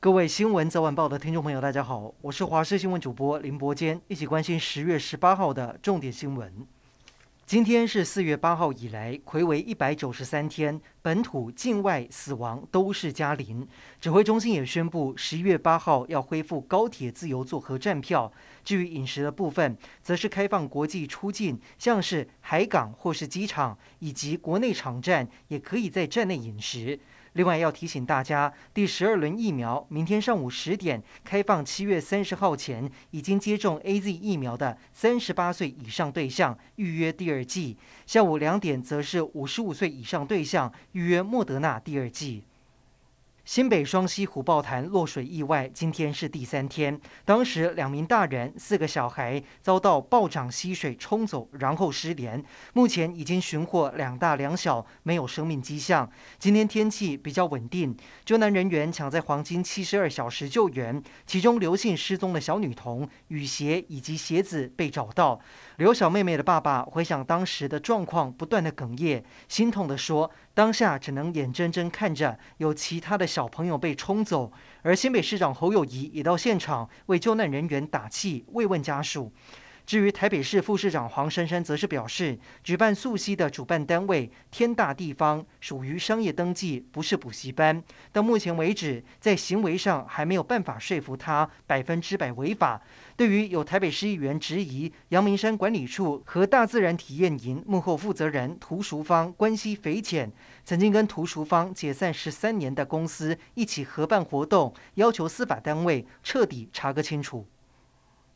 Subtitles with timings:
[0.00, 6.64] 各位新闻早晚报的听众朋友，大家好，我是华视新闻主播林伯坚，一起关心十月十八号的重点新闻。
[7.44, 13.66] 今天是四月八号以来，睽违一百九十三天，本土、境外死亡都是加零。
[13.98, 18.30] 指挥中心也宣布，十一月八号要恢复高铁自由座和站票。
[18.62, 27.00] 至于饮食的部分，则是开放国际出境，像是海港或是机场，以及国内场站也可以在站内饮食。
[27.34, 40.72] 另外要提醒大家，第十二轮疫苗明天上午十点开放，七月三十号前已经接种 AZ 疫苗的三十八岁以上对象预约第二剂；下午两点则是五十五岁以上对象
[41.06, 42.44] 约莫德纳第二剂。
[43.44, 47.00] 新北双溪虎豹潭落水意外，今天是第三天。
[47.24, 52.44] 当时两名大人、四个小孩遭到暴涨溪水冲走，然后失联。
[52.74, 56.06] 目前已经寻获两大两小，没有生命迹象。
[56.38, 65.40] 今天天气比较稳定，救难人员抢在黄金七十二小时救援，其中刘姓失踪的小女童雨鞋以及鞋子被找到。
[65.78, 70.30] 刘小妹妹的爸爸回想当时的状况，不断的哽咽，心痛地说。
[70.58, 79.32] 当下只能眼睁睁看着有其他的小朋友被冲走，而新北市长侯友谊也到现场为救难人员打气，慰问家属。
[79.88, 87.82] 至于台北市副市长黄珊珊，则是表示，举办溯溪的主办单位天大地方属于商业登记，不是补习班。
[88.12, 92.82] 到目前为止，在行为上还没有办法说服他百分之百违法。
[93.16, 100.30] 对于有台北市议员质疑阳明山管理处和大自然体验营幕后负责人涂淑芳关系匪浅，
[100.66, 107.46] 曾经跟涂淑芳解散十三年的公司一起合办活动，要求司法单位彻底查个清楚。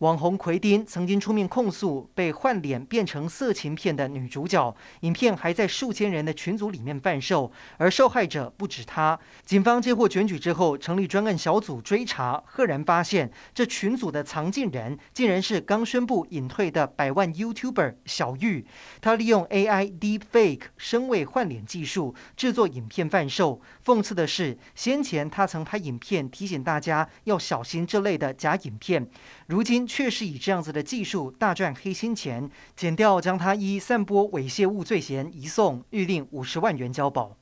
[0.00, 9.20] 网红奎丁曾经出面控诉被换脸变成色情片的女主角，影片还在数千人的群组里面贩售，而受害者不止他。
[9.44, 18.64] 警方接获检举之后，成立专案小组追查，赫然发现这群组的藏镜人竟然是刚宣布隐退的百万 YouTuber 小玉。
[19.02, 23.60] 他利用 AI Deepfake 声位换脸技术制作影片贩售。
[23.84, 29.06] 讽刺的是，先前他曾拍影片提醒大家要小心这类的假影片，
[29.46, 29.89] 如今。
[29.92, 37.39] 确实以这样子的技术大赚黑心钱，检调将他依散播猥亵物罪嫌移送，预定五十万元交保。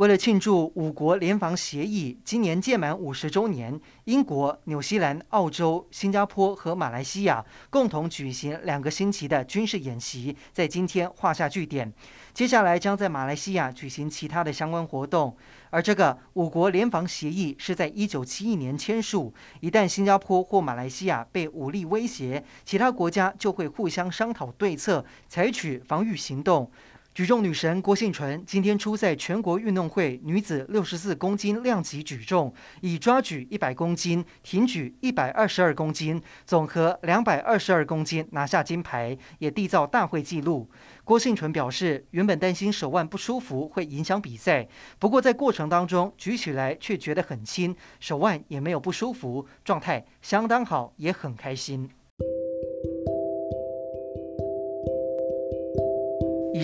[0.00, 11.92] 为了庆祝五国联防协议今年届满五十周年，英国、纽西兰、澳洲、新加坡和马来西亚共同举行两个星期的军事演习，在今天画下句点。
[12.32, 15.36] 接下来将在马来西亚举行其他的相关活动。
[15.68, 26.70] 而这个五国联防协议是在一九七一年签署，一旦新加坡或马来西亚被武力威胁，其他国家就会互相商讨对策，采取防御行动。
[27.12, 40.70] 举重女神郭婞淳今天出赛全国运动会女子六十四公斤量级举重，以抓举一百公斤、挺举一百二十二公斤，总和两百二十二公斤拿下金牌，也缔造大会纪录。
[41.02, 44.68] 郭婞淳表示，原本担心手腕不舒服会影响比赛，
[45.00, 51.90] 不过在过程当中举起来却觉得很轻，手腕也没有不舒服，状态相当好，也很开心。